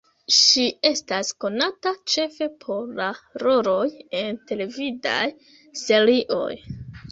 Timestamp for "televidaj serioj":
4.53-6.53